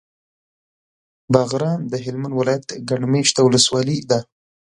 [1.33, 4.19] باغران د هلمند ولایت ګڼ مېشته ولسوالي ده.